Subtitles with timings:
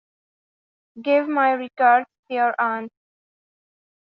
[0.99, 2.91] Give my regards to your aunt.